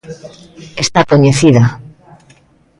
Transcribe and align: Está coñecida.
Está 0.83 0.99
coñecida. 1.11 1.63